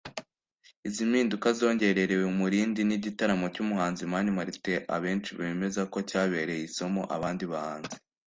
Izi 0.87 1.03
mpinduka 1.09 1.47
zongererewe 1.59 2.25
umurindi 2.33 2.81
n’igitaramo 2.85 3.45
cy’umuhanzi 3.53 4.03
Mani 4.11 4.31
Martin 4.37 4.81
abenshi 4.95 5.31
bemeza 5.39 5.81
ko 5.93 5.97
cyabereye 6.09 6.61
isomo 6.69 7.01
abandi 7.15 7.43
bahanzi 7.51 7.93